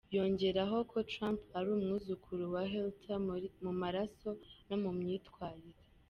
Yongeraho 0.15 0.77
ko 0.91 0.97
Trump 1.11 1.39
ari 1.57 1.69
umwuzukuru 1.77 2.43
wa 2.53 2.63
Hitler 2.71 3.23
mu 3.63 3.71
maraso 3.81 4.29
no 4.67 4.75
mu 4.83 4.91
myitwarire. 4.99 5.81